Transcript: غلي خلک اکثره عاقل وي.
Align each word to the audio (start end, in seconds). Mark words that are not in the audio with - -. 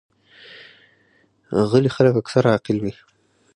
غلي 1.69 1.89
خلک 1.95 2.13
اکثره 2.21 2.47
عاقل 2.53 2.77
وي. 2.79 2.93